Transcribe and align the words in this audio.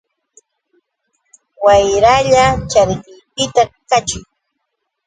Wayralla 1.65 2.45
charkiykita 2.71 3.61
kaćhuy. 3.89 4.23